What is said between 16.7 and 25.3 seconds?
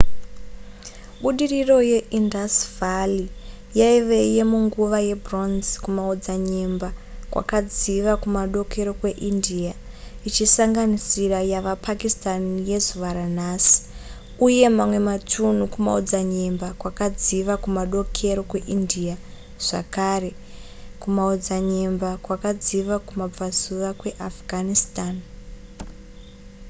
kwakadziva kumadokero kweindia zvakare kumaodzanyemba kwakadziva kumabvazuva kweafghanistan